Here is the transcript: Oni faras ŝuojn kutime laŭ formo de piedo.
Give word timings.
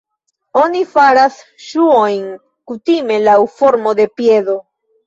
Oni 0.61 0.79
faras 0.93 1.37
ŝuojn 1.67 2.27
kutime 2.73 3.21
laŭ 3.31 3.39
formo 3.61 3.97
de 4.03 4.15
piedo. 4.19 4.63